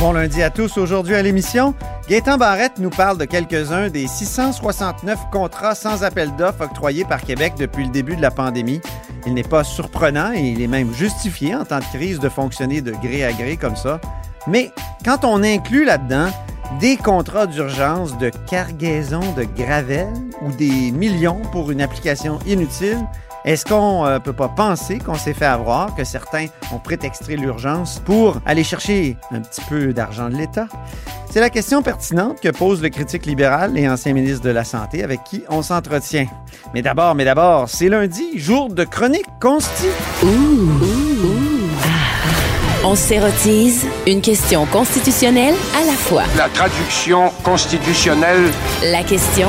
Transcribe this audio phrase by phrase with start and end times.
[0.00, 0.78] Bon lundi à tous.
[0.78, 1.74] Aujourd'hui à l'émission,
[2.08, 7.54] Gaétan Barrette nous parle de quelques-uns des 669 contrats sans appel d'offres octroyés par Québec
[7.58, 8.80] depuis le début de la pandémie.
[9.26, 12.80] Il n'est pas surprenant et il est même justifié en temps de crise de fonctionner
[12.80, 14.00] de gré à gré comme ça.
[14.46, 14.70] Mais
[15.04, 16.30] quand on inclut là-dedans
[16.78, 20.06] des contrats d'urgence de cargaison de gravel
[20.42, 23.04] ou des millions pour une application inutile,
[23.44, 28.00] est-ce qu'on ne peut pas penser qu'on s'est fait avoir, que certains ont prétexté l'urgence
[28.04, 30.66] pour aller chercher un petit peu d'argent de l'État?
[31.30, 35.04] C'est la question pertinente que pose le critique libéral et ancien ministre de la Santé
[35.04, 36.26] avec qui on s'entretient.
[36.74, 39.88] Mais d'abord, mais d'abord, c'est lundi, jour de chronique consti.
[42.84, 46.22] On s'érotise une question constitutionnelle à la fois.
[46.36, 48.50] La traduction constitutionnelle.
[48.84, 49.48] La question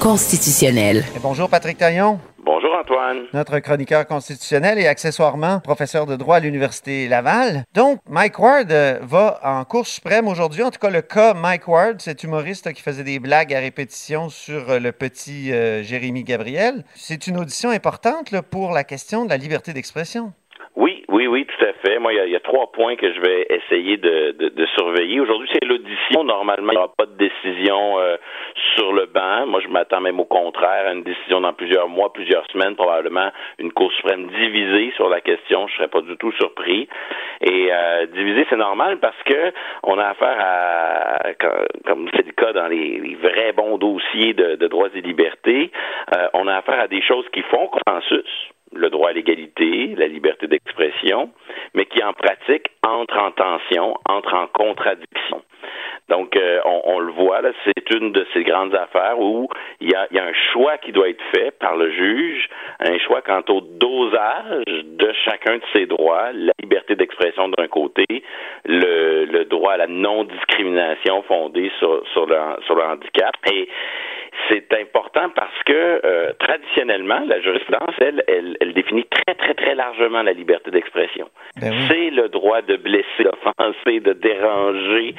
[0.00, 1.04] constitutionnelle.
[1.14, 3.26] Et bonjour Patrick Taillon, Bonjour Antoine.
[3.32, 7.62] notre chroniqueur constitutionnel et accessoirement professeur de droit à l'Université Laval.
[7.72, 10.64] Donc, Mike Ward euh, va en Cour suprême aujourd'hui.
[10.64, 14.28] En tout cas, le cas Mike Ward, cet humoriste qui faisait des blagues à répétition
[14.28, 16.84] sur euh, le petit euh, Jérémy Gabriel.
[16.96, 20.32] C'est une audition importante pour la question de la liberté d'expression.
[21.32, 21.98] Oui, tout à fait.
[21.98, 24.48] Moi, il y a, il y a trois points que je vais essayer de, de,
[24.50, 25.18] de surveiller.
[25.18, 26.24] Aujourd'hui, c'est l'audition.
[26.24, 28.18] Normalement, il n'y aura pas de décision euh,
[28.74, 29.46] sur le banc.
[29.46, 33.30] Moi, je m'attends même au contraire à une décision dans plusieurs mois, plusieurs semaines, probablement
[33.58, 35.66] une Cour suprême divisée sur la question.
[35.68, 36.86] Je serais pas du tout surpris.
[37.40, 41.32] Et euh, divisée, c'est normal parce que on a affaire à,
[41.86, 45.70] comme c'est le cas dans les, les vrais bons dossiers de, de droits et libertés,
[46.14, 50.06] euh, on a affaire à des choses qui font consensus le droit à l'égalité, la
[50.06, 51.30] liberté d'expression,
[51.74, 55.42] mais qui en pratique entre en tension, entre en contradiction.
[56.08, 59.48] Donc, euh, on, on, le voit, là, c'est une de ces grandes affaires où
[59.80, 62.48] il y, a, il y a, un choix qui doit être fait par le juge,
[62.80, 68.04] un choix quant au dosage de chacun de ses droits, la liberté d'expression d'un côté,
[68.64, 73.34] le, le, droit à la non-discrimination fondée sur, sur, le, sur le handicap.
[73.50, 73.68] Et
[74.48, 79.74] c'est important parce que euh, traditionnellement, la jurisprudence, elle, elle, elle, définit très, très, très
[79.74, 81.28] largement la liberté d'expression.
[81.60, 81.84] Ben oui.
[81.88, 85.14] C'est le droit de blesser, d'offenser, de déranger,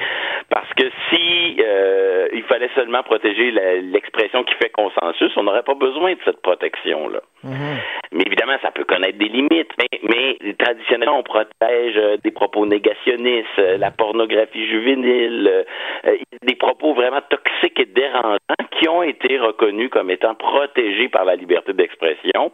[0.50, 3.50] parce que si euh, il fallait seulement protéger
[3.82, 7.20] l'expression qui fait consensus, on n'aurait pas besoin de cette protection-là.
[7.44, 7.76] Mm -hmm.
[8.12, 12.66] Mais évidemment, ça peut connaître des limites, mais, mais traditionnellement, on protège euh, des propos
[12.66, 15.64] négationnistes, la pornographie juvénile,
[16.06, 18.38] euh, des propos vraiment toxiques et dérangeants
[18.78, 22.52] qui ont été reconnus comme étant protégés par la liberté d'expression.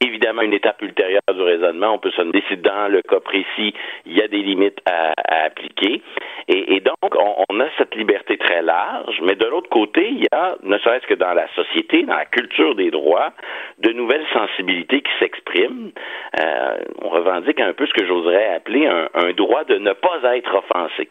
[0.00, 3.72] Évidemment, une étape ultérieure du raisonnement, on peut se décider dans le cas précis,
[4.04, 5.14] il y a des limites à,
[5.46, 6.02] appliquer.
[6.48, 10.26] Et, donc, on, on, a cette liberté très large, mais de l'autre côté, il y
[10.32, 13.32] a, ne serait-ce que dans la société, dans la culture des droits,
[13.78, 15.90] de nouvelles sensibilités qui s'expriment.
[16.38, 20.36] Euh, on revendique un peu ce que j'oserais appeler un, un droit de ne pas
[20.36, 21.08] être offensé.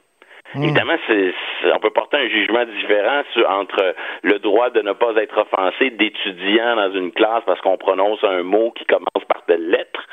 [0.53, 0.63] Mmh.
[0.63, 0.95] Évidemment,
[1.73, 6.75] on peut porter un jugement différent entre le droit de ne pas être offensé d'étudiants
[6.75, 10.05] dans une classe parce qu'on prononce un mot qui commence par telle lettre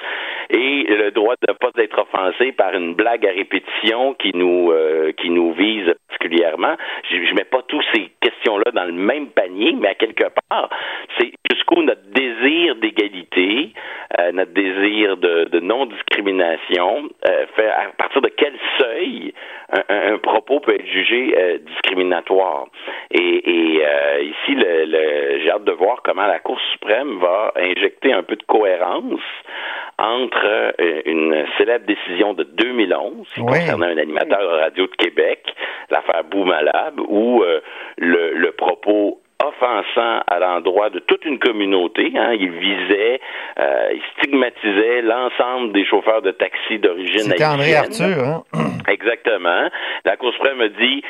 [0.50, 4.70] et le droit de ne pas être offensé par une blague à répétition qui nous
[4.70, 6.76] euh, qui nous vise particulièrement.
[7.10, 10.68] Je, je mets pas tous ces questions-là dans le même panier, mais à quelque part,
[11.18, 13.72] c'est jusqu'où notre désir d'égalité,
[14.18, 19.32] euh, notre désir de, non-discrimination, euh, fait à partir de quel seuil
[19.88, 22.66] un propos peut être jugé euh, discriminatoire.
[23.10, 27.52] Et, et euh, ici, le, le, j'ai hâte de voir comment la Cour suprême va
[27.56, 29.20] injecter un peu de cohérence
[29.98, 33.46] entre euh, une célèbre décision de 2011 qui oui.
[33.46, 35.54] concernait un animateur radio de Québec,
[35.90, 37.60] l'affaire Boumalab, où euh,
[37.98, 42.12] le, le propos offensant à l'endroit de toute une communauté.
[42.16, 42.34] Hein.
[42.38, 43.20] Il visait,
[43.58, 47.50] euh, il stigmatisait l'ensemble des chauffeurs de taxi d'origine haïtienne.
[47.50, 48.24] André Arthur.
[48.24, 48.42] Hein?
[48.88, 49.68] Exactement.
[50.04, 51.02] La Cour suprême a dit,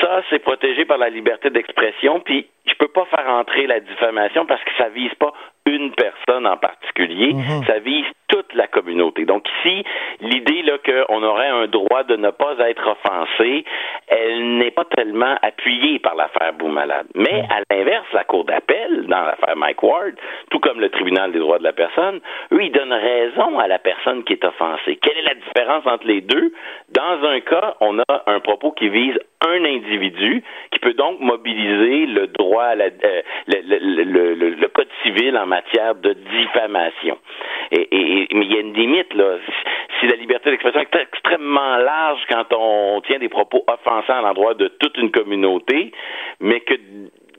[0.00, 4.46] ça, c'est protégé par la liberté d'expression, puis je peux pas faire entrer la diffamation
[4.46, 5.32] parce que ça vise pas
[5.66, 7.34] une personne en particulier,
[7.66, 9.24] ça vise toute la communauté.
[9.24, 9.84] Donc ici,
[10.20, 13.64] l'idée là qu'on aurait un droit de ne pas être offensé,
[14.06, 17.06] elle n'est pas tellement appuyée par l'affaire Boumalade.
[17.14, 20.14] Mais à l'inverse, la Cour d'appel, dans l'affaire Mike Ward,
[20.50, 22.20] tout comme le tribunal des droits de la personne,
[22.52, 24.96] eux, ils donnent raison à la personne qui est offensée.
[25.02, 26.52] Quelle est la différence entre les deux?
[26.90, 32.06] Dans un cas, on a un propos qui vise un individu qui peut donc mobiliser
[32.06, 37.18] le droit à la, euh, le, le, le, le, code civil en matière de diffamation.
[37.72, 39.38] Et, et, mais il y a une limite là.
[39.98, 44.54] Si la liberté d'expression est extrêmement large quand on tient des propos offensants à l'endroit
[44.54, 45.92] de toute une communauté,
[46.40, 46.74] mais que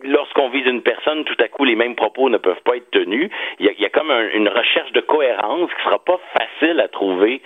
[0.03, 3.29] lorsqu'on vise une personne, tout à coup, les mêmes propos ne peuvent pas être tenus.
[3.59, 6.19] Il y a, il y a comme un, une recherche de cohérence qui sera pas
[6.33, 7.41] facile à trouver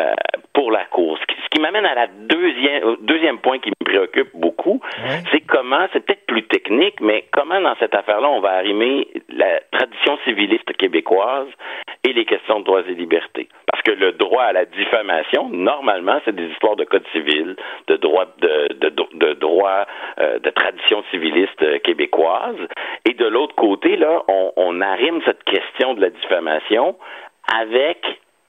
[0.00, 0.12] euh,
[0.52, 1.18] pour la Cour.
[1.18, 4.80] Ce qui, ce qui m'amène à la deuxième, deuxième point qui me préoccupe beaucoup,
[5.30, 9.60] c'est comment, c'est peut-être plus technique, mais comment dans cette affaire-là, on va arrimer la
[9.72, 11.48] tradition civiliste québécoise
[12.04, 13.48] et les questions de droits et libertés.
[13.66, 17.56] Parce que le droit à la diffamation, normalement, c'est des histoires de code civil,
[17.88, 19.86] de droit de, de, de, de droit
[20.18, 22.56] euh, de tradition civiliste euh, québécoise.
[23.04, 26.96] Et de l'autre côté, là, on, on arrime cette question de la diffamation
[27.52, 27.98] avec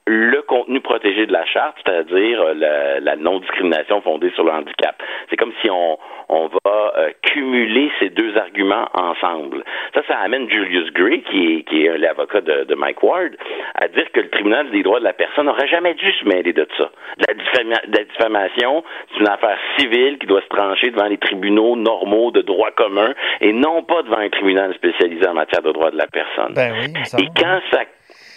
[0.06, 5.00] le contenu protégé de la charte, c'est-à-dire la, la non-discrimination fondée sur le handicap.
[5.30, 9.64] C'est comme si on, on va euh, cumuler ces deux arguments ensemble.
[9.94, 13.32] Ça, ça amène Julius Gray, qui est, qui est l'avocat de, de, Mike Ward,
[13.74, 16.52] à dire que le tribunal des droits de la personne n'aurait jamais dû se mêler
[16.52, 16.90] de ça.
[17.28, 21.76] La, diffama la diffamation, c'est une affaire civile qui doit se trancher devant les tribunaux
[21.76, 25.90] normaux de droit commun et non pas devant un tribunal spécialisé en matière de droits
[25.90, 26.54] de la personne.
[26.54, 27.84] Ben oui, et quand ça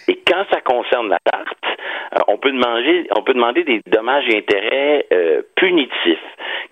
[0.08, 1.64] et quand ça concerne la charte,
[2.14, 6.18] euh, on peut demander, on peut demander des dommages et intérêts euh, punitifs,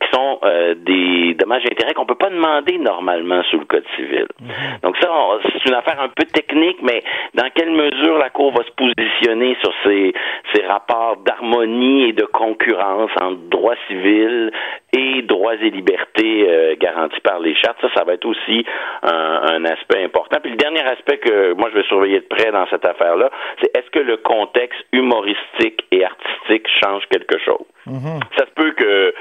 [0.01, 3.85] qui sont euh, des dommages et intérêts qu'on peut pas demander normalement sous le code
[3.97, 4.27] civil.
[4.43, 4.83] Mm-hmm.
[4.83, 5.11] Donc ça,
[5.43, 7.03] c'est une affaire un peu technique, mais
[7.35, 10.13] dans quelle mesure la Cour va se positionner sur ces,
[10.55, 14.53] ces rapports d'harmonie et de concurrence entre droit civil
[14.97, 18.65] et droits et libertés euh, garantis par les chartes, ça, ça va être aussi
[19.03, 20.39] un, un aspect important.
[20.41, 23.31] Puis le dernier aspect que moi je vais surveiller de près dans cette affaire-là,
[23.61, 27.65] c'est est-ce que le contexte humoristique et artistique change quelque chose?
[27.87, 28.21] Mm-hmm.
[28.39, 29.15] Ça se peut que,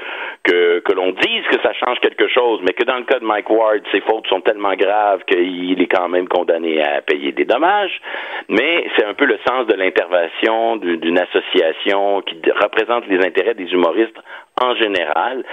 [0.44, 3.24] que, que l'on dise que ça change quelque chose, mais que dans le cas de
[3.24, 7.44] Mike Ward, ses fautes sont tellement graves qu'il est quand même condamné à payer des
[7.44, 8.00] dommages.
[8.48, 13.70] Mais c'est un peu le sens de l'intervention d'une association qui représente les intérêts des
[13.72, 14.16] humoristes
[14.60, 15.44] en général,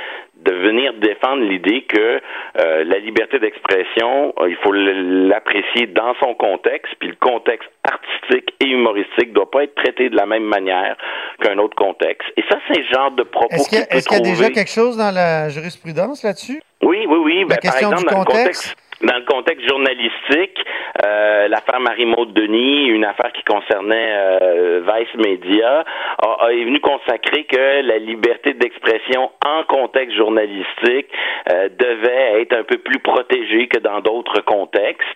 [0.44, 2.19] de venir défendre l'idée que
[2.59, 8.53] euh, la liberté d'expression, euh, il faut l'apprécier dans son contexte, puis le contexte artistique
[8.59, 10.98] et humoristique ne doit pas être traité de la même manière
[11.42, 12.27] qu'un autre contexte.
[12.38, 14.50] Et ça, c'est le genre de propos Est-ce qu'il y, est qu y, a déjà
[14.50, 16.62] quelque chose dans la jurisprudence là-dessus?
[16.81, 17.39] Oui, oui, oui.
[17.42, 20.63] La ben, question par exemple, du dans le contexte dans le contexte journalistique,
[21.03, 25.83] euh, l'affaire Marie-Maude Denis, une affaire qui concernait euh, Vice Media,
[26.21, 31.07] a, a, est venue consacrer que la liberté d'expression en contexte journalistique
[31.51, 35.07] euh, devait être un peu plus protégée que dans d'autres contextes.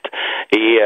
[0.56, 0.80] Et,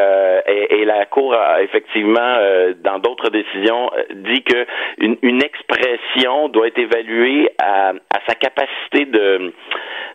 [0.47, 2.37] et, et, la Cour a effectivement,
[2.81, 4.65] dans d'autres décisions, dit que
[4.99, 9.53] une, une, expression doit être évaluée à, à sa capacité de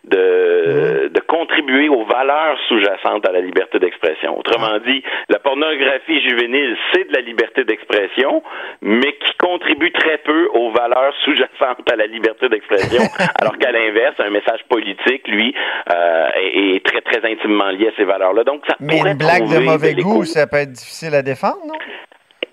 [0.05, 4.37] de, de contribuer aux valeurs sous-jacentes à la liberté d'expression.
[4.37, 8.43] Autrement dit, la pornographie juvénile, c'est de la liberté d'expression,
[8.81, 13.03] mais qui contribue très peu aux valeurs sous-jacentes à la liberté d'expression,
[13.41, 15.55] alors qu'à l'inverse, un message politique, lui,
[15.91, 18.43] euh, est, est, très, très intimement lié à ces valeurs-là.
[18.43, 21.75] Donc, ça mais une blague de mauvais goût, ça peut être difficile à défendre, non?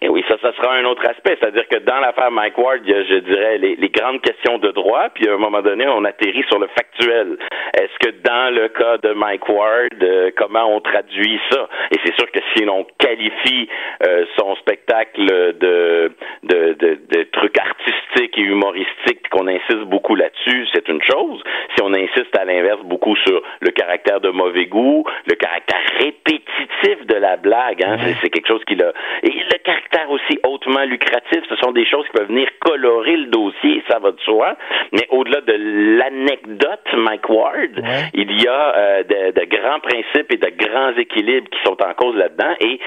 [0.02, 1.38] Et oui, ça, ça sera un autre aspect.
[1.40, 4.58] C'est-à-dire que dans l'affaire Mike Ward, il y a, je dirais, les, les, grandes questions
[4.58, 7.38] de droit, puis à un moment donné, on atterrit sur le factuel.
[7.78, 11.68] Est-ce que dans le cas de Mike Ward, euh, comment on traduit ça?
[11.92, 13.68] Et c'est sûr que si l'on qualifie
[14.04, 16.10] euh, son spectacle de,
[16.42, 21.40] de, de, de trucs artistiques et humoristiques, qu'on insiste beaucoup là-dessus, c'est une chose.
[21.76, 27.06] Si on insiste à l'inverse beaucoup sur le caractère de mauvais goût, le caractère répétitif
[27.06, 28.92] de la blague, hein, c'est quelque chose qui l'a...
[29.22, 33.26] Et le caractère aussi hautement lucratif, ce sont des choses qui peuvent venir colorer le
[33.26, 34.56] dossier, ça va de soi.
[34.92, 35.52] Mais au-delà de
[35.98, 38.10] l'anecdote Mike Ward, ouais.
[38.14, 41.94] il y a euh, de, de, grands principes et de grands équilibres qui sont en
[41.94, 42.54] cause là-dedans.
[42.60, 42.80] Et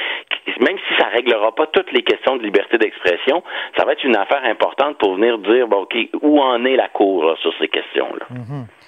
[0.60, 3.44] même si ça réglera pas toutes les questions de liberté d'expression,
[3.78, 6.88] ça va être une affaire importante pour venir dire, bon, OK, où en est la
[6.90, 8.26] Cour là, sur ces questions-là?
[8.30, 8.85] Mm -hmm.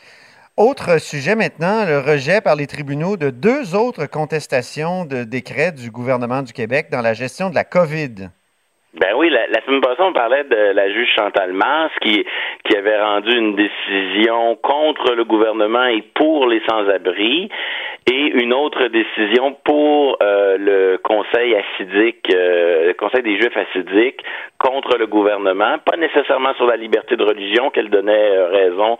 [0.57, 5.91] Autre sujet maintenant, le rejet par les tribunaux de deux autres contestations de décrets du
[5.91, 8.33] gouvernement du Québec dans la gestion de la COVID.
[8.95, 12.25] Ben oui, la, la semaine passée, on parlait de la juge Chantal Mars qui,
[12.63, 17.51] qui avait rendu une décision contre le gouvernement et pour les sans-abri.
[18.09, 24.21] Et une autre décision pour euh, le Conseil acidique, euh, le Conseil des Juifs acidiques
[24.57, 28.97] contre le gouvernement, pas nécessairement sur la liberté de religion qu'elle donnait euh, raison.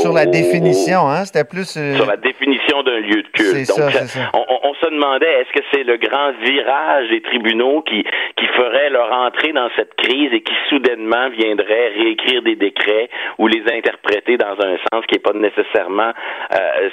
[0.00, 3.68] sur la définition, hein, c'était plus sur la définition d'un lieu de culte.
[3.68, 4.30] Donc, ça, ça.
[4.32, 8.02] On, on, se demandait est-ce que c'est le grand virage des tribunaux qui
[8.36, 13.46] qui ferait leur entrée dans cette crise et qui soudainement viendrait réécrire des décrets ou
[13.46, 16.12] les interpréter dans un sens qui n'est pas nécessairement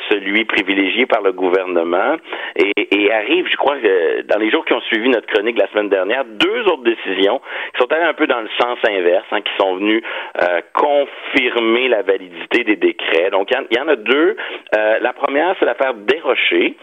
[0.10, 2.16] celui privilégié par le gouvernement.
[2.56, 5.90] Et, arrive, je crois, que dans les jours qui ont suivi notre chronique la semaine
[5.90, 7.40] dernière, deux autres décisions
[7.74, 10.04] qui sont allées un peu dans le sens inverse, hein, qui sont venues
[10.42, 13.30] euh, confirmer la validité des décrets.
[13.32, 14.36] Donc, il y, en a deux.
[14.78, 16.76] Euh, la première, c'est l'affaire Desrochers.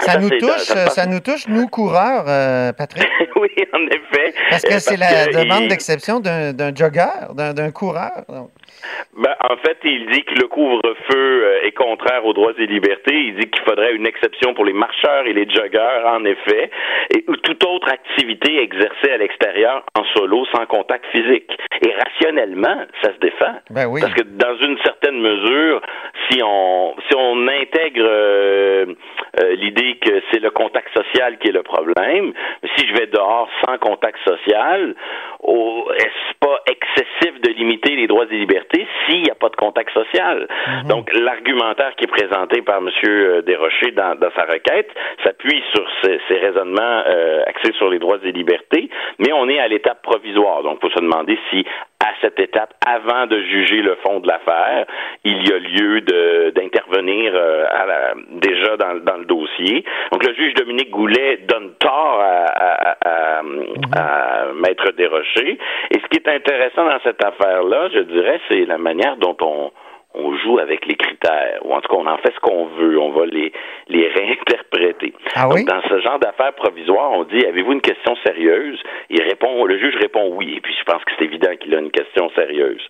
[0.00, 3.06] Ça, nous touche, ça, nous touche, nous, coureurs, euh, Patrick.
[3.36, 4.34] oui, en effet.
[4.50, 8.24] Parce que c'est la demande d'exception d'un jogger, d'un coureur.
[8.28, 8.50] Donc.
[9.16, 13.14] Ben, en fait, il dit que le couvre-feu euh, est contraire aux droits et libertés.
[13.14, 16.70] Il dit qu'il faudrait une exception pour les marcheurs et les joggeurs, en effet,
[17.14, 21.50] et toute autre activité exercée à l'extérieur en solo sans contact physique.
[21.82, 23.54] Et rationnellement, ça se défend.
[23.70, 24.00] Ben oui.
[24.00, 25.80] Parce que dans une certaine mesure,
[26.30, 28.86] si on si on intègre euh,
[29.40, 32.32] euh, l'idée que c'est le contact social qui est le problème,
[32.76, 34.94] si je vais dehors sans contact social,
[35.40, 39.56] oh, est-ce pas excessif de limiter les droits et libertés s'il n'y a pas de
[39.56, 40.48] contact social?
[40.66, 40.88] Mhm.
[40.88, 42.90] Donc, l'argumentaire qui est présenté par M.
[43.46, 44.90] Desrochers dans, dans sa requête
[45.24, 49.58] s'appuie sur ces, ces raisonnements euh, axés sur les droits et libertés, mais on est
[49.58, 50.62] à l'étape provisoire.
[50.62, 51.64] Donc, il faut se demander si,
[52.00, 54.86] à cette étape, avant de juger le fond de l'affaire,
[55.24, 56.00] il y a lieu
[56.52, 57.66] d'intervenir euh,
[58.32, 59.45] déjà dans, dans, le dossier.
[60.12, 63.42] Donc, le juge Dominique Goulet donne tort à, à, à,
[63.96, 65.58] à Maître Desrochers.
[65.90, 69.70] Et ce qui est intéressant dans cette affaire-là, je dirais, c'est la manière dont on,
[70.16, 72.98] on joue avec les critères, ou en tout cas on en fait ce qu'on veut,
[72.98, 73.52] on va les,
[73.88, 75.12] les réinterpréter.
[75.34, 78.82] Ah Donc dans ce genre d'affaires provisoires, on dit avez-vous une question sérieuse?
[79.10, 81.78] Il répond, le juge répond oui, et puis je pense que c'est évident qu'il a
[81.78, 82.86] une question sérieuse.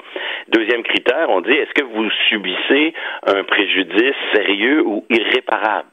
[0.48, 2.94] Deuxième critère, on dit est-ce que vous subissez
[3.26, 5.88] un préjudice sérieux ou irréparable?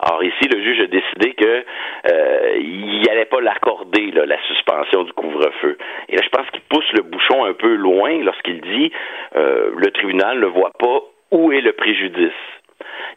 [0.00, 1.64] Or ici, le juge a décidé que
[2.10, 5.78] euh, il n'allait pas l'accorder la suspension du couvre-feu.
[6.08, 8.92] Et là, je pense qu'il pousse le bouchon un peu loin lorsqu'il dit
[9.36, 11.00] euh, le tribunal ne voit pas
[11.32, 12.32] où est le préjudice.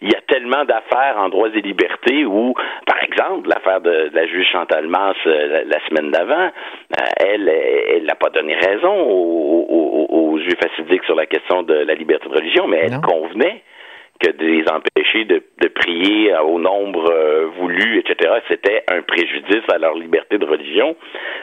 [0.02, 2.54] Il y a tellement d'affaires en droits et libertés où,
[2.86, 8.06] par exemple, l'affaire de, la juge Chantal Masse euh, la, semaine d'avant, euh, elle, elle
[8.06, 12.30] n'a pas donné raison aux, aux, aux juifs assidiques sur la question de la liberté
[12.30, 13.64] de religion, mais elle convenait
[14.20, 19.64] que de les empêcher de, de prier au nombre euh, voulu, etc., c'était un préjudice
[19.72, 20.96] à leur liberté de religion.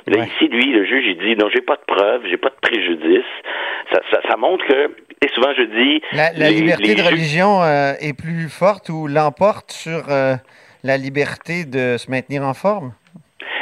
[0.07, 2.61] Là, ici, lui, le juge, il dit, non, j'ai pas de preuves, j'ai pas de
[2.61, 3.25] préjudice.
[3.93, 4.91] Ça, ça, ça, montre que,
[5.25, 6.03] et souvent je dis...
[6.13, 10.35] La, la les, liberté les de religion euh, est plus forte ou l'emporte sur euh,
[10.85, 12.93] la liberté de se maintenir en forme?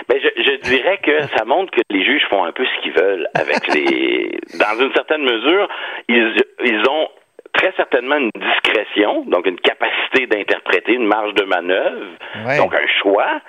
[0.08, 2.92] Ben, je, je, dirais que ça montre que les juges font un peu ce qu'ils
[2.92, 4.38] veulent avec les...
[4.58, 5.68] Dans une certaine mesure,
[6.08, 7.08] ils, ils ont
[7.54, 12.06] très certainement une discrétion, donc une capacité d'interpréter, une marge de manœuvre,
[12.46, 12.56] ouais.
[12.58, 13.40] donc un choix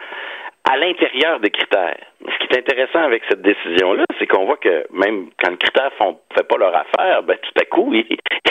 [0.70, 1.98] à l'intérieur des critères.
[2.22, 5.92] Ce qui est intéressant avec cette décision-là, c'est qu'on voit que même quand les critères
[5.98, 8.06] font fait pas leur affaire, ben tout à coup, ils,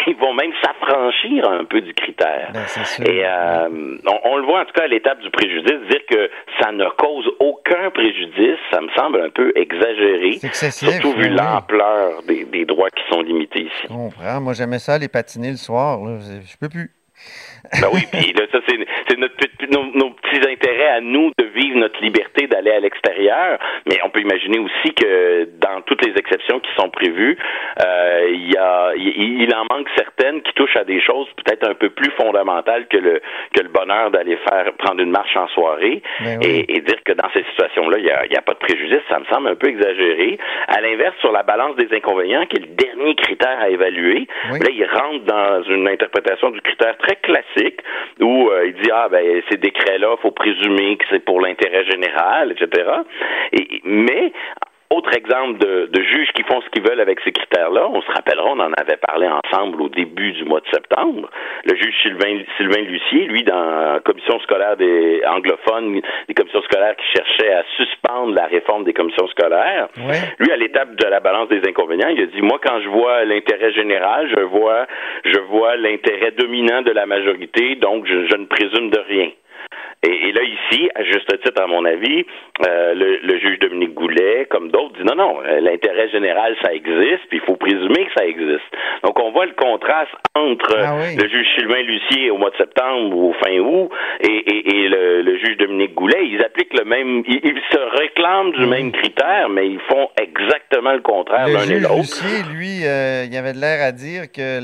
[0.06, 2.50] ils vont même s'affranchir un peu du critère.
[2.52, 2.64] Ben,
[3.06, 3.68] Et euh,
[4.06, 6.30] on, on, le voit en tout cas à l'étape du préjudice, dire que
[6.60, 11.30] ça ne cause aucun préjudice, ça me semble un peu exagéré, surtout vu oui.
[11.30, 13.82] l'ampleur des, des, droits qui sont limités ici.
[13.84, 14.40] Je comprends.
[14.40, 15.98] Moi, j'aimais ça les patiner le soir.
[16.04, 16.18] Là.
[16.18, 16.90] Je peux plus.
[17.80, 19.34] Ben oui, puis là, ça, c'est notre,
[19.70, 24.10] nos, nos, petits intérêts à nous de vivre notre liberté d'aller à l'extérieur, mais on
[24.10, 27.38] peut imaginer aussi que dans toutes les exceptions qui sont prévues,
[27.84, 31.66] euh, il, y a, il, il, en manque certaines qui touchent à des choses peut-être
[31.66, 33.22] un peu plus fondamentales que le,
[33.54, 36.66] que le bonheur d'aller faire prendre une marche en soirée ben oui.
[36.68, 39.18] et, et, dire que dans ces situations-là, il n'y a, a, pas de préjudice, ça
[39.18, 40.38] me semble un peu exagéré.
[40.68, 44.58] À l'inverse, sur la balance des inconvénients, qui est le dernier critère à évaluer, oui.
[44.58, 47.53] là, il rentre dans une interprétation du critère très classique
[48.20, 52.52] où euh, il dit ah ben ces décrets-là, faut présumer que c'est pour l'intérêt général,
[52.52, 52.90] etc.
[53.52, 54.32] Et, mais
[54.90, 58.10] autre exemple de, de, juges qui font ce qu'ils veulent avec ces critères-là, on se
[58.12, 61.28] rappellera, on en avait parlé ensemble au début du mois de septembre.
[61.64, 66.96] Le juge Sylvain, Sylvain Lucier, lui, dans la commission scolaire des anglophones, des commissions scolaires
[66.96, 70.20] qui cherchaient à suspendre la réforme des commissions scolaires, ouais.
[70.38, 73.24] lui, à l'étape de la balance des inconvénients, il a dit, moi, quand je vois
[73.24, 74.86] l'intérêt général, je vois,
[75.24, 79.30] je vois l'intérêt dominant de la majorité, donc je, je ne présume de rien.
[80.02, 82.26] Et, là, ici, à juste titre, à mon avis,
[82.66, 87.38] euh, le, juge Dominique Goulet, comme d'autres, dit non, non, l'intérêt général, ça existe, puis
[87.38, 88.68] il faut présumer que ça existe.
[89.02, 93.16] Donc, on voit le contraste entre Ah le juge Sylvain Lucier au mois de septembre
[93.16, 93.90] ou fin août
[94.20, 96.26] et, le, juge Dominique Goulet.
[96.26, 101.00] Ils appliquent le même, ils, se réclament du même critère, mais ils font exactement le
[101.00, 101.96] contraire l'un et l'autre.
[101.96, 104.60] Lucier, lui, euh, il avait l'air à dire que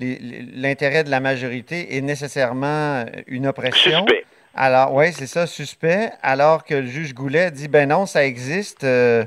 [0.00, 4.06] l'intérêt de la majorité est nécessairement une oppression.
[4.06, 4.24] Suspect.
[4.54, 6.10] Alors, oui, c'est ça, suspect.
[6.22, 8.84] Alors que le juge Goulet dit, ben non, ça existe.
[8.84, 9.24] Euh,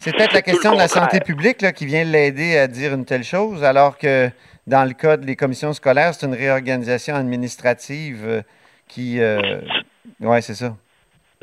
[0.00, 3.04] c'est peut-être la question de la santé publique là, qui vient l'aider à dire une
[3.04, 4.30] telle chose, alors que
[4.66, 8.42] dans le cas des commissions scolaires, c'est une réorganisation administrative euh,
[8.88, 9.20] qui...
[10.20, 10.76] oui, c'est ça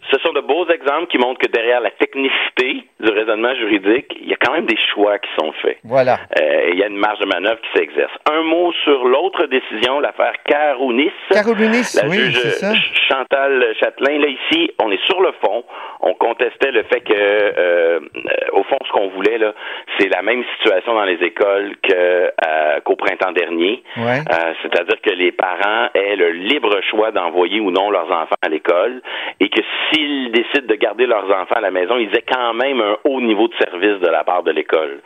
[0.09, 4.29] ce sont de beaux exemples qui montrent que derrière la technicité du raisonnement juridique, il
[4.29, 5.77] y a quand même des choix qui sont faits.
[5.83, 6.19] Voilà.
[6.39, 8.11] Euh, il y a une marge de manœuvre qui s'exerce.
[8.29, 11.11] Un mot sur l'autre décision, l'affaire Carounis.
[11.29, 12.73] Carounis, la oui, juge ça.
[13.09, 14.19] Chantal Châtelain.
[14.19, 15.63] Là, ici, on est sur le fond.
[16.01, 17.99] On contestait le fait que, euh,
[18.53, 19.53] au fond, ce qu'on voulait, là,
[19.97, 23.83] c'est la même situation dans les écoles que, euh, qu'au printemps dernier.
[23.97, 24.19] Ouais.
[24.19, 28.49] Euh, c'est-à-dire que les parents aient le libre choix d'envoyer ou non leurs enfants à
[28.49, 29.01] l'école
[29.39, 29.61] et que
[29.91, 33.21] s'ils décident de garder leurs enfants à la maison, ils aient quand même un haut
[33.21, 34.99] niveau de service de la part de l'école.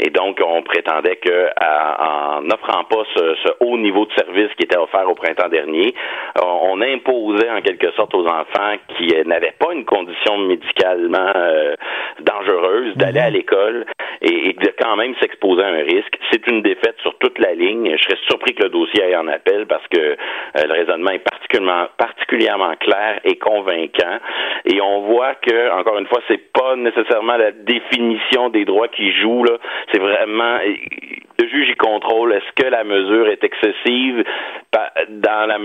[0.00, 4.78] Et donc, on prétendait que en n'offrant pas ce, haut niveau de service qui était
[4.78, 5.94] offert au printemps dernier,
[6.42, 11.74] on, imposait en quelque sorte aux enfants qui n'avaient pas une condition médicalement euh,
[12.20, 13.34] dangereuse d'aller à mhm.
[13.34, 13.86] l'école
[14.20, 16.18] et, de quand même s'exposer à un risque.
[16.30, 17.96] C'est une défaite sur toute la ligne.
[17.96, 20.16] Je serais surpris que le dossier aille en appel parce que euh,
[20.54, 24.18] le raisonnement est particulièrement, particulièrement clair et convaincant.
[24.64, 29.12] Et on voit que, encore une fois, c'est pas nécessairement la définition des droits qui
[29.12, 29.58] joue, là.
[29.92, 30.58] C'est vraiment,
[31.42, 32.32] le juge y contrôle.
[32.32, 34.24] Est-ce que la mesure est excessive?
[35.08, 35.58] Dans la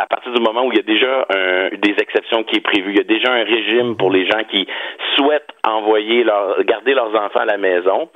[0.00, 1.26] à partir du moment où il y a déjà
[1.72, 2.92] des exceptions qui est prévues.
[2.92, 4.66] Il y a déjà un régime pour les gens qui
[5.16, 8.08] souhaitent envoyer leur, garder leurs enfants à la maison.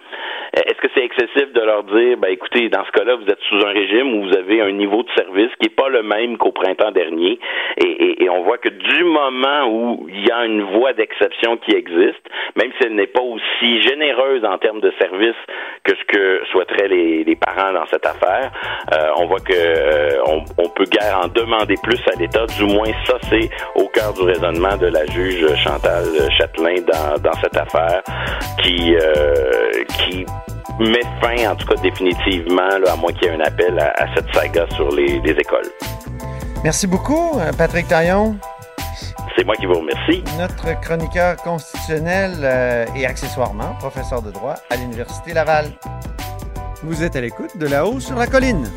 [0.67, 3.67] Est-ce que c'est excessif de leur dire, ben écoutez, dans ce cas-là, vous êtes sous
[3.67, 6.53] un régime où vous avez un niveau de service qui n'est pas le même qu'au
[6.53, 7.39] printemps dernier,
[7.79, 12.23] et, on voit que du moment où il y a une voie d'exception qui existe,
[12.55, 15.35] même si elle n'est pas aussi généreuse en termes de service
[15.83, 18.53] que ce que souhaiteraient les, parents dans cette affaire,
[18.95, 22.47] euh, on voit que euh, on, peut guère en demander plus à l'État.
[22.47, 26.05] Du moins, ça c'est au cœur du raisonnement de la juge Chantal
[26.39, 28.03] Châtelain dans, dans cette affaire,
[28.63, 30.27] qui euh, qui
[30.79, 34.33] met fin, en tout cas définitivement, à moins qu'il y ait un appel à, cette
[34.35, 35.71] saga sur les, écoles.
[36.65, 38.37] Merci beaucoup, euh, Patrick Taillon.
[39.37, 40.23] C'est moi qui vous remercie.
[40.39, 45.67] Notre chroniqueur constitutionnel euh, et accessoirement professeur de droit à l'Université Laval.
[46.83, 48.71] Vous êtes à l'écoute de là-haut sur la colline.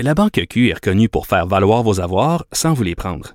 [0.00, 3.34] La Banque Q est reconnue pour faire valoir vos avoirs sans vous les prendre.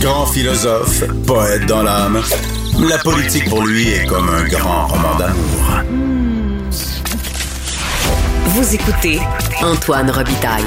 [0.00, 2.22] Grand philosophe, poète dans l'âme,
[2.78, 5.82] la politique pour lui est comme un grand roman d'amour.
[8.46, 9.18] Vous écoutez
[9.60, 10.64] Antoine Robitaille.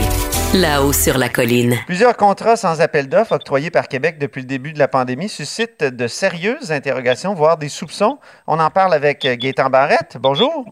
[0.53, 1.77] Là-haut sur la colline.
[1.85, 5.85] Plusieurs contrats sans appel d'offres octroyés par Québec depuis le début de la pandémie suscitent
[5.85, 8.19] de sérieuses interrogations, voire des soupçons.
[8.47, 10.17] On en parle avec Gaétan Barrette.
[10.19, 10.65] Bonjour.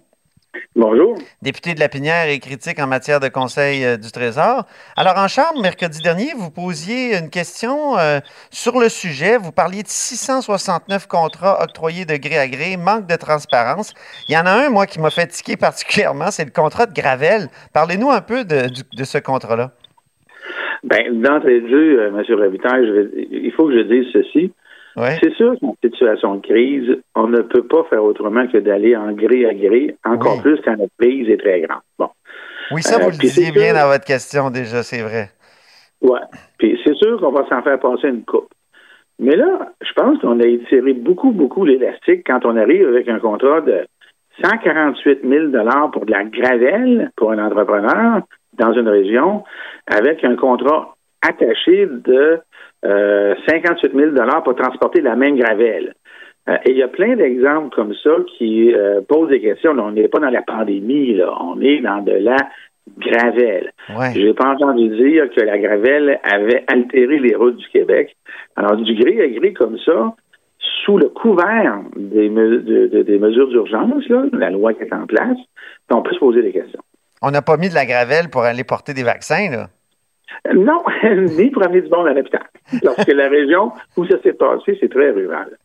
[0.76, 1.16] Bonjour.
[1.42, 4.66] Député de la Pinière et critique en matière de conseil euh, du Trésor.
[4.96, 9.38] Alors, en Chambre, mercredi dernier, vous posiez une question euh, sur le sujet.
[9.38, 13.94] Vous parliez de 669 contrats octroyés de gré à gré, manque de transparence.
[14.28, 17.48] Il y en a un, moi, qui m'a fatigué particulièrement, c'est le contrat de Gravel.
[17.74, 18.70] Parlez-nous un peu de,
[19.04, 19.72] ce contrat-là.
[20.84, 22.40] Bien, d'entrée de jeu, euh, M.
[22.40, 24.52] Revitaille, il faut que je dise ceci.
[24.96, 29.12] C'est sûr qu'en situation de crise, on ne peut pas faire autrement que d'aller en
[29.14, 31.82] gré à gré, encore plus quand notre crise est très grande.
[31.98, 32.10] Bon.
[32.72, 35.30] Oui, ça, vous euh, le disiez bien dans votre question déjà, c'est vrai.
[36.02, 36.20] Oui.
[36.58, 38.50] Puis c'est sûr qu'on va s'en faire passer une coupe.
[39.20, 43.20] Mais là, je pense qu'on a étiré beaucoup, beaucoup l'élastique quand on arrive avec un
[43.20, 43.86] contrat de
[44.44, 45.46] 148 000
[45.92, 48.22] pour de la gravelle pour un entrepreneur
[48.54, 49.44] dans une région,
[49.88, 52.40] avec un contrat attaché de
[52.84, 52.86] 58
[53.94, 55.94] euh, 000 pour transporter la même gravelle.
[56.48, 59.74] Euh, et il y a plein d'exemples comme ça qui euh, posent des questions.
[59.74, 61.34] Là, on n'est pas dans la pandémie, là.
[61.42, 62.38] on est dans de la
[62.98, 63.72] gravelle.
[63.90, 64.12] Ouais.
[64.16, 68.16] J'ai pas entendu dire que la gravelle avait altéré les routes du Québec.
[68.56, 70.14] Alors, du gré à gré comme ça,
[70.86, 74.04] sous le couvert des, me- de- de- des mesures d'urgence,
[74.34, 75.38] la loi qui est en place,
[75.92, 76.82] on peut se poser des questions.
[77.22, 79.68] On n'a pas mis de la gravelle pour aller porter des vaccins, là.
[80.54, 82.44] Non, ni pour amener du monde à l'hôpital.
[82.84, 85.58] Parce que la région où ça s'est passé, c'est très rural.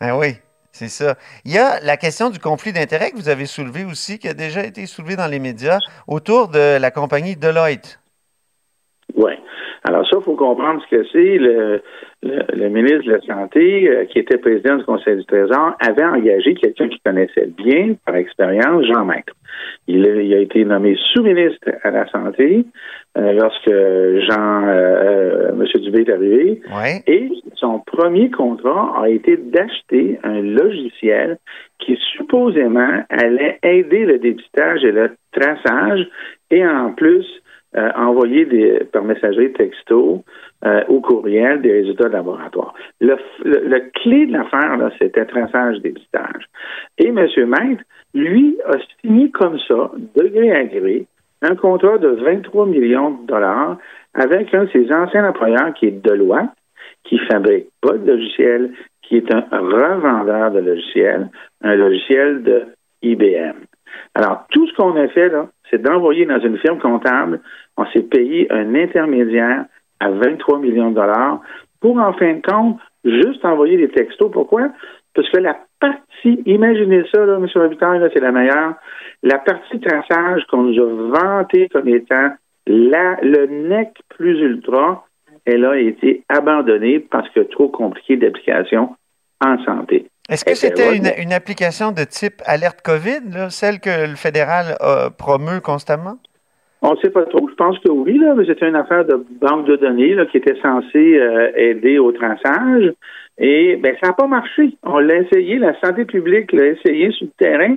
[0.00, 0.36] Ben oui,
[0.72, 1.16] c'est ça.
[1.44, 4.34] Il y a la question du conflit d'intérêts que vous avez soulevé aussi, qui a
[4.34, 7.98] déjà été soulevé dans les médias, autour de la compagnie Deloitte.
[9.16, 9.32] Oui.
[9.84, 11.38] Alors ça, il faut comprendre ce que c'est.
[11.38, 11.80] Le,
[12.22, 16.04] le, le ministre de la Santé, euh, qui était président du Conseil du Trésor, avait
[16.04, 19.32] engagé quelqu'un qui connaissait bien, par expérience, Jean Maître.
[19.88, 22.64] Il a, il a été nommé sous-ministre à la Santé
[23.16, 25.64] euh, lorsque Jean, euh, M.
[25.80, 26.60] Dubé est arrivé.
[26.68, 27.02] Oui.
[27.06, 31.38] Et son premier contrat a été d'acheter un logiciel
[31.78, 36.06] qui supposément allait aider le dépistage et le traçage
[36.50, 37.26] et en plus
[37.76, 40.24] euh, envoyer des, par messagerie texto
[40.64, 42.74] euh, ou courriel des résultats de laboratoire.
[43.00, 46.44] Le, le, le clé de l'affaire, c'était traçage dépistage.
[46.98, 47.16] Et M.
[47.16, 47.82] Maître,
[48.14, 51.06] lui, a signé comme ça, de gré à gré,
[51.42, 53.78] un contrat de 23 millions de dollars
[54.14, 56.50] avec un de ses anciens employeurs qui est Deloitte,
[57.04, 61.28] qui fabrique pas de logiciel, qui est un revendeur de logiciels,
[61.62, 62.64] un logiciel de
[63.02, 63.56] IBM.
[64.14, 67.40] Alors, tout qu'on a fait, là, c'est d'envoyer dans une firme comptable,
[67.76, 69.64] on s'est payé un intermédiaire
[70.00, 71.40] à 23 millions de dollars
[71.80, 74.30] pour, en fin de compte, juste envoyer des textos.
[74.30, 74.68] Pourquoi?
[75.14, 77.46] Parce que la partie, imaginez ça, M.
[77.54, 78.74] Robitaille, c'est la meilleure,
[79.22, 82.30] la partie traçage qu'on nous a vantée comme étant
[82.66, 85.06] le nec plus ultra,
[85.44, 88.96] elle a été abandonnée parce que trop compliqué d'application
[89.44, 90.06] en santé.
[90.28, 94.16] Est-ce que Eh c'était ben, une, application de type alerte COVID, là, celle que le
[94.16, 96.18] fédéral euh, promeut constamment?
[96.82, 97.48] On ne sait pas trop.
[97.48, 100.36] Je pense que oui, là, mais c'était une affaire de banque de données là, qui
[100.38, 102.92] était censée euh, aider au traçage.
[103.38, 104.76] Et ben, ça n'a pas marché.
[104.82, 107.76] On l'a essayé, la santé publique l'a essayé sur le terrain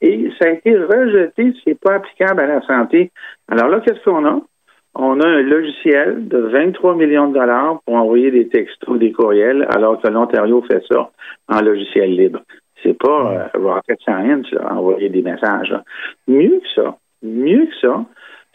[0.00, 1.52] et ça a été rejeté.
[1.64, 3.10] C'est pas applicable à la santé.
[3.48, 4.40] Alors là, qu'est-ce qu'on a?
[4.94, 9.66] On a un logiciel de 23 millions de dollars pour envoyer des textos, des courriels,
[9.70, 11.10] alors que l'Ontario fait ça
[11.48, 12.40] en logiciel libre.
[12.82, 15.70] C'est pas euh, rocket science, là, envoyer des messages.
[15.70, 15.84] là.
[16.26, 18.04] Mieux que ça, mieux que ça,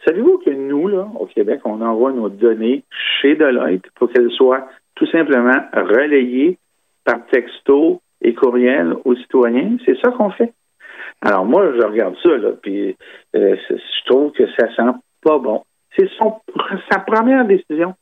[0.04, 2.82] savez-vous que nous, là, au Québec, on envoie nos données
[3.20, 6.58] chez Deloitte pour qu'elles soient tout simplement relayées
[7.04, 9.76] par texto et courriel aux citoyens?
[9.86, 10.52] C'est ça qu'on fait.
[11.22, 12.96] Alors moi, je regarde ça, là, puis
[13.34, 15.62] euh, je trouve que ça sent pas bon.
[15.96, 16.40] C'est son,
[16.90, 17.94] sa première décision.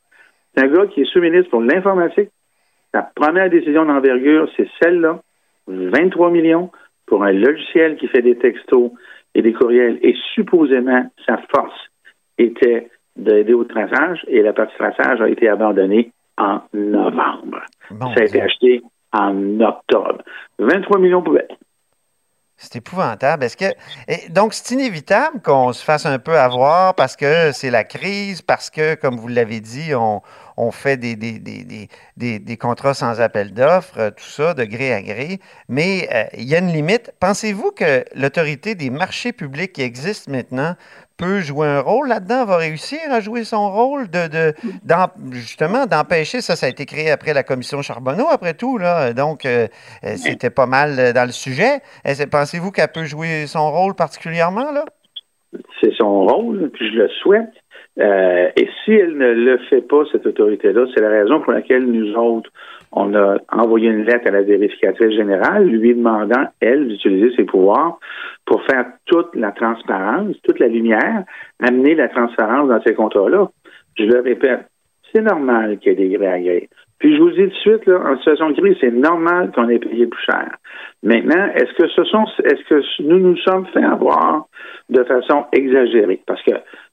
[0.54, 2.30] C'est un gars qui est sous-ministre pour l'informatique.
[2.92, 5.20] Sa première décision d'envergure, c'est celle-là.
[5.66, 6.70] 23 millions
[7.06, 8.92] pour un logiciel qui fait des textos
[9.34, 9.98] et des courriels.
[10.02, 11.90] Et supposément, sa force
[12.38, 17.62] était d'aider au traçage et la partie traçage a été abandonnée en novembre.
[17.90, 20.22] Bon, Ça a été acheté en octobre.
[20.58, 21.38] 23 millions pour
[22.56, 23.44] C'est épouvantable.
[23.44, 23.74] Est-ce que
[24.06, 28.42] et donc c'est inévitable qu'on se fasse un peu avoir parce que c'est la crise,
[28.42, 30.22] parce que comme vous l'avez dit, on,
[30.56, 34.54] on fait des, des, des, des, des, des contrats sans appel d'offres, euh, tout ça
[34.54, 35.40] de gré à gré.
[35.68, 37.12] Mais euh, il y a une limite.
[37.18, 40.76] Pensez-vous que l'autorité des marchés publics qui existe maintenant
[41.16, 44.52] peut jouer un rôle là-dedans, va réussir à jouer son rôle de, de
[44.84, 46.56] d'en- justement d'empêcher ça.
[46.56, 49.12] Ça a été créé après la commission Charbonneau, après tout là.
[49.12, 49.68] Donc euh,
[50.04, 51.80] euh, c'était pas mal euh, dans le sujet.
[52.30, 54.84] Pensez-vous qu'elle peut jouer son rôle particulièrement là?
[55.80, 57.52] C'est son rôle, puis je le souhaite.
[58.00, 61.86] Euh, et si elle ne le fait pas, cette autorité-là, c'est la raison pour laquelle
[61.86, 62.50] nous autres,
[62.96, 67.98] on a envoyé une lettre à la vérificatrice générale, lui demandant, elle, d'utiliser ses pouvoirs
[68.46, 71.24] pour faire toute la transparence, toute la lumière,
[71.60, 73.48] amener la transparence dans ces contrats-là.
[73.98, 74.66] Je le répète,
[75.12, 76.68] c'est normal qu'il y ait des gré à gré.
[77.00, 79.68] Puis je vous dis tout de suite, là, en situation de crise, c'est normal qu'on
[79.68, 80.56] ait payé plus cher.
[81.02, 84.46] Maintenant, est-ce que ce sont est-ce que nous nous sommes fait avoir
[84.88, 86.20] de façon exagérée?
[86.26, 86.52] Parce que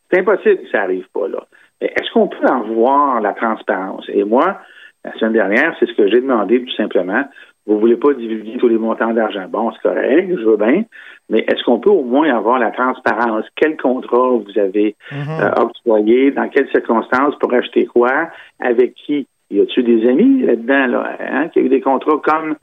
[0.09, 1.43] c'est impossible que ça n'arrive pas là.
[1.79, 4.05] Mais est-ce qu'on peut avoir la transparence?
[4.09, 4.59] Et moi,
[5.03, 7.23] la semaine dernière, c'est ce que j'ai demandé tout simplement.
[7.65, 9.45] Vous ne voulez pas divulguer tous les montants d'argent.
[9.47, 10.83] Bon, c'est correct, je veux bien.
[11.29, 13.45] Mais est-ce qu'on peut au moins avoir la transparence?
[13.55, 16.31] Quel contrat vous avez euh, octroyé?
[16.31, 17.35] Dans quelles circonstances?
[17.39, 18.29] Pour acheter quoi?
[18.59, 19.27] Avec qui?
[19.51, 22.55] Y a-tu des amis là-dedans, là, hein, qui a eu des contrats comme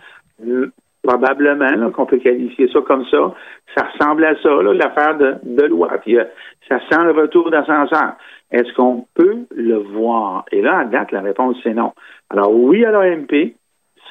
[1.02, 3.34] probablement qu'on peut qualifier ça comme ça.
[3.76, 5.88] Ça ressemble à ça, l'affaire de, de loi.
[6.02, 6.24] Puis, euh,
[6.68, 8.14] ça sent le retour d'ascenseur.
[8.50, 10.44] Est-ce qu'on peut le voir?
[10.52, 11.92] Et là, à date, la réponse, c'est non.
[12.30, 13.54] Alors, oui à l'OMP,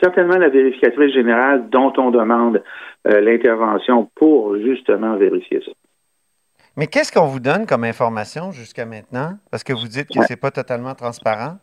[0.02, 2.63] certainement la vérificatrice générale dont on demande
[3.08, 5.71] euh, l'intervention pour justement vérifier ça.
[6.76, 9.32] Mais qu'est-ce qu'on vous donne comme information jusqu'à maintenant?
[9.50, 10.26] Parce que vous dites que Ouais.
[10.28, 11.58] c'est pas totalement transparent.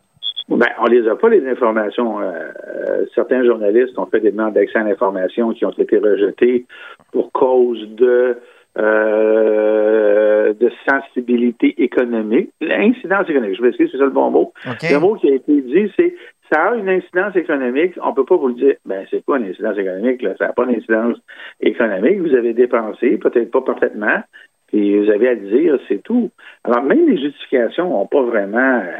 [0.47, 2.21] Ben, on les a pas, les informations.
[2.21, 2.31] Euh,
[2.67, 6.65] euh, certains journalistes ont fait des demandes d'accès à l'information qui ont été rejetées
[7.11, 8.37] pour cause de
[8.77, 12.51] euh, de sensibilité économique.
[12.59, 14.53] L'incidence économique, je m'excuse, c'est ça le bon mot.
[14.65, 16.13] Le mot qui a été dit, c'est
[16.51, 17.93] ça a une incidence économique.
[18.03, 18.75] On peut pas vous le dire.
[18.85, 20.21] Ben, c'est quoi une incidence économique?
[20.21, 20.35] Là?
[20.37, 21.17] Ça n'a pas d'incidence
[21.61, 22.19] économique.
[22.19, 24.21] Vous avez dépensé, peut-être pas parfaitement,
[24.67, 26.29] puis vous avez à le dire, c'est tout.
[26.63, 28.99] Alors, même les justifications n'ont pas vraiment euh,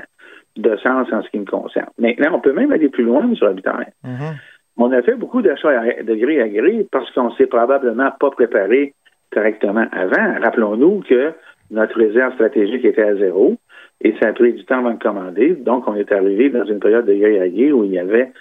[0.58, 1.89] de sens en ce qui me concerne.
[1.98, 3.78] Maintenant, on peut même aller plus loin sur Habitat.
[4.04, 4.36] Mhm.
[4.78, 8.94] On a fait beaucoup d'achats de gré à gré parce qu'on s'est probablement pas préparé
[9.34, 10.39] correctement avant.
[10.41, 11.34] Rappelons-nous que
[11.72, 13.56] notre réserve stratégique était à zéro
[14.02, 15.56] et ça a pris du temps avant de commander.
[15.56, 18.32] Donc, on est arrivé dans une période de gré à gré où il y avait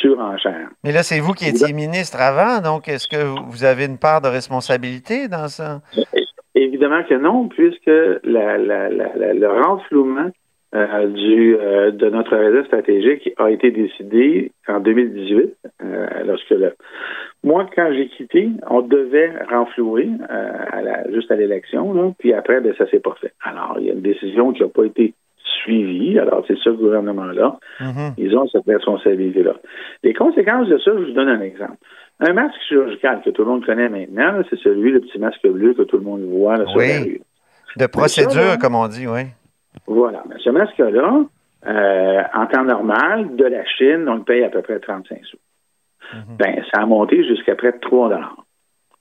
[0.00, 0.68] surenchère.
[0.84, 4.20] Mais là, c'est vous qui étiez ministre avant, donc est-ce que vous avez une part
[4.20, 5.80] de responsabilité dans ça?
[6.54, 7.86] Évidemment que non, puisque
[8.22, 10.30] la- la- la- la- le renflouement
[10.74, 16.72] euh, du, euh, de notre réserve stratégique a été décidé en 2018, euh, lorsque le...
[17.44, 22.74] Moi, quand j'ai quitté, on devait renflouer à la- juste à l'élection, puis après, ben,
[22.78, 23.32] ça s'est pas fait.
[23.44, 25.12] Alors, il y a une décision qui n'a pas été
[25.62, 26.18] suivie.
[26.18, 27.58] Alors, c'est ce gouvernement-là.
[27.80, 28.14] Mhm.
[28.18, 29.54] Ils ont cette responsabilité-là.
[30.02, 31.76] Les conséquences de ça, je vous donne un exemple.
[32.20, 35.74] Un masque chirurgical que tout le monde connaît maintenant, c'est celui, le petit masque bleu
[35.74, 36.88] que tout le monde voit là, sur Oui.
[36.88, 37.20] la rue.
[37.76, 39.22] De procédure, là- comme on dit, oui.
[39.86, 40.22] Voilà.
[40.28, 41.24] Mais ce masque-là,
[41.66, 45.38] euh, en temps normal, de la Chine, on le paye à peu près 35 sous.
[46.12, 46.36] Mhm.
[46.38, 48.44] Ben, ça a monté jusqu'à près de 3 dollars.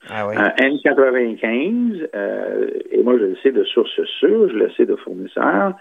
[0.10, 0.36] Ah oui.
[0.36, 4.98] Un N95, euh, et moi je le sais de source sûre, je le sais de
[4.98, 5.76] fournisseurs,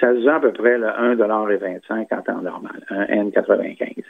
[0.00, 4.04] ça se vend à peu près là, 1,25 en temps normal, un N95.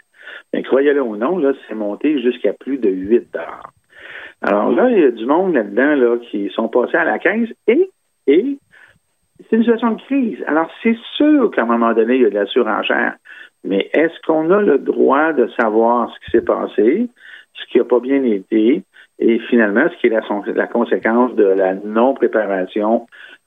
[0.53, 3.71] Mais croyez-le ou non, là, c'est monté jusqu'à plus de 8 dollars.
[4.43, 7.49] Alors là, il y a du monde là-dedans là, qui sont passés à la caisse
[7.67, 7.91] et,
[8.27, 8.59] et
[9.41, 10.39] c'est une situation de crise.
[10.47, 13.15] Alors, c'est sûr qu'à un moment donné, il y a de la surenchère.
[13.65, 17.09] Mais est-ce qu'on a le droit de savoir ce qui s'est passé,
[17.55, 18.83] ce qui n'a pas bien été,
[19.19, 23.07] et finalement, ce qui est la, conséquence de la non-préparation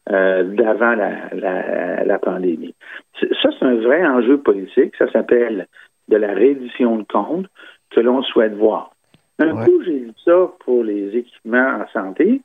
[0.09, 2.73] euh, d'avant la, la- la pandémie?
[3.19, 4.95] Ça, c'est un vrai enjeu politique.
[4.97, 5.67] Ça s'appelle
[6.07, 7.47] de la reddition de comptes
[7.91, 8.91] que l'on souhaite voir.
[9.39, 9.65] Un Ouais.
[9.65, 12.41] coup, j'ai dit ça pour les équipements en santé.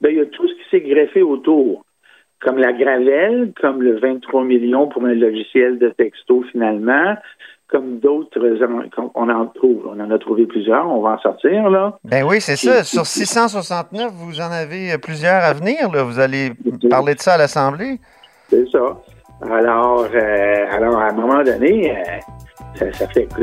[0.00, 1.84] Ben, il y a tout ce qui s'est greffé autour
[2.42, 7.14] comme la Gravelle, comme le 23 millions pour un logiciel de texto finalement,
[7.68, 8.38] comme d'autres,
[9.14, 11.98] on en trouve, on en a trouvé plusieurs, on va en sortir là.
[12.04, 12.84] Ben oui, c'est ça.
[12.84, 15.90] Sur 669, vous en avez plusieurs à venir.
[15.90, 16.02] Là.
[16.02, 16.52] Vous allez
[16.90, 17.98] parler de ça à l'Assemblée.
[18.50, 19.00] C'est ça.
[19.50, 22.04] Alors, euh, alors à un moment donné, euh,
[22.74, 23.42] ça, ça fait que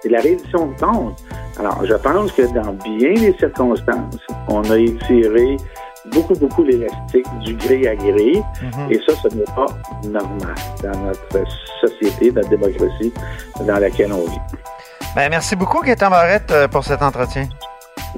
[0.00, 1.18] c'est la réduction de compte.
[1.58, 4.16] Alors, je pense que dans bien des circonstances,
[4.48, 5.56] on a étiré
[6.10, 8.42] beaucoup, beaucoup l'élastique du gré à gré.
[8.62, 8.90] Mhm.
[8.90, 9.66] Et ça, ce n'est pas
[10.04, 11.48] normal dans notre
[11.80, 13.12] société, notre démocratie
[13.66, 14.38] dans laquelle on vit.
[15.16, 17.48] Ben, merci beaucoup, Gaétan Barrette, euh, pour cet entretien.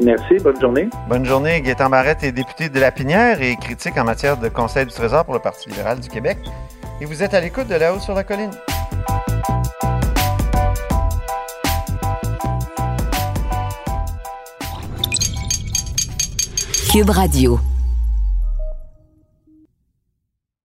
[0.01, 0.89] Merci, bonne journée.
[1.09, 1.61] Bonne journée.
[1.61, 5.25] Gaétan Barrette est député de La Pinière et critique en matière de Conseil du Trésor
[5.25, 6.39] pour le Parti libéral du Québec.
[7.01, 8.51] Et vous êtes à l'écoute de La Haut sur la Colline.
[16.93, 17.59] Cube Radio.